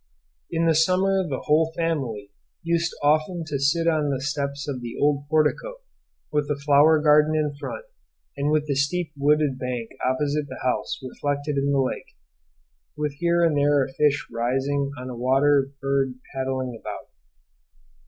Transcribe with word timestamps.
In 0.49 0.65
the 0.65 0.73
summer 0.73 1.23
the 1.29 1.41
whole 1.41 1.71
family 1.77 2.31
used 2.63 2.91
often 3.03 3.43
to 3.45 3.59
sit 3.59 3.87
on 3.87 4.09
the 4.09 4.19
steps 4.19 4.67
of 4.67 4.81
the 4.81 4.95
old 4.99 5.27
portico, 5.29 5.75
with 6.31 6.47
the 6.47 6.55
flower 6.55 6.99
garden 6.99 7.35
in 7.35 7.53
front, 7.59 7.85
and 8.35 8.49
with 8.49 8.65
the 8.65 8.73
steep 8.73 9.11
wooded 9.15 9.59
bank 9.59 9.91
opposite 10.03 10.47
the 10.49 10.63
house 10.63 10.99
reflected 11.03 11.57
in 11.59 11.71
the 11.71 11.79
lake, 11.81 12.17
with 12.97 13.13
here 13.19 13.43
and 13.45 13.55
there 13.55 13.83
a 13.85 13.93
fish 13.93 14.25
rising 14.33 14.89
or 14.97 15.07
a 15.07 15.15
water 15.15 15.69
bird 15.83 16.15
paddling 16.33 16.75
about. 16.75 17.09